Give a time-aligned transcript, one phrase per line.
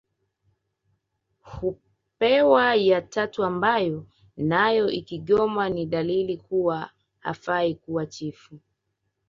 [1.43, 4.05] Hupewa ya tatu ambayo
[4.37, 6.89] nayo ikigoma ni dalili kuwa
[7.19, 8.59] hafai kuwa chifu